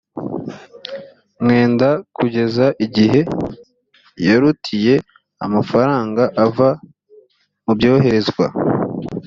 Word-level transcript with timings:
mwenda 1.41 1.89
kugeza 2.15 2.65
igihe 2.85 3.19
yarutiye 4.25 4.95
amafaranga 5.45 6.23
ava 6.45 6.69
mu 7.67 7.73
byoherezwa 7.77 8.45